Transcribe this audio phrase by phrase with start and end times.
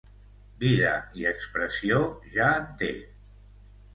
[0.61, 2.01] -Vida i expressió,
[2.37, 2.91] ja en té